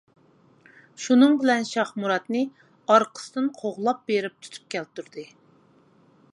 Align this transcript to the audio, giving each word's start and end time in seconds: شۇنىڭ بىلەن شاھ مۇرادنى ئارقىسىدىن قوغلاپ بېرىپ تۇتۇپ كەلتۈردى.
شۇنىڭ 1.03 1.35
بىلەن 1.43 1.67
شاھ 1.71 1.91
مۇرادنى 2.03 2.41
ئارقىسىدىن 2.95 3.53
قوغلاپ 3.61 4.03
بېرىپ 4.13 4.43
تۇتۇپ 4.47 4.67
كەلتۈردى. 4.77 5.31